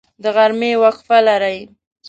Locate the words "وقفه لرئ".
0.83-1.59